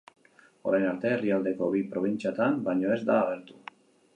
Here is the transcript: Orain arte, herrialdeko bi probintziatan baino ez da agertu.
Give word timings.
Orain 0.69 0.85
arte, 0.91 1.11
herrialdeko 1.17 1.69
bi 1.75 1.83
probintziatan 1.91 2.59
baino 2.69 2.97
ez 2.97 2.99
da 3.11 3.19
agertu. 3.27 3.63